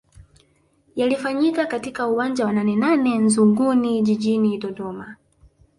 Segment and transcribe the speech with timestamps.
[0.95, 5.15] Yalifanyika katika uwanja wa Nanenane Nzuguni Jijini Dodoma